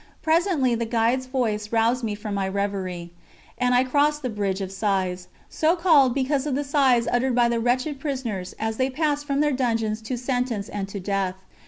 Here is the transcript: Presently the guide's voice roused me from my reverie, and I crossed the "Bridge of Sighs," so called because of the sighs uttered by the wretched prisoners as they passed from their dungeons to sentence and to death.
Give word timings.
Presently 0.23 0.73
the 0.73 0.87
guide's 0.87 1.27
voice 1.27 1.71
roused 1.71 2.03
me 2.03 2.15
from 2.15 2.33
my 2.33 2.47
reverie, 2.47 3.13
and 3.59 3.75
I 3.75 3.83
crossed 3.83 4.23
the 4.23 4.31
"Bridge 4.31 4.59
of 4.59 4.71
Sighs," 4.71 5.27
so 5.47 5.75
called 5.75 6.15
because 6.15 6.47
of 6.47 6.55
the 6.55 6.63
sighs 6.63 7.07
uttered 7.11 7.35
by 7.35 7.47
the 7.47 7.59
wretched 7.59 7.99
prisoners 7.99 8.55
as 8.57 8.77
they 8.77 8.89
passed 8.89 9.27
from 9.27 9.41
their 9.41 9.51
dungeons 9.53 10.01
to 10.01 10.17
sentence 10.17 10.69
and 10.69 10.87
to 10.89 10.99
death. 10.99 11.35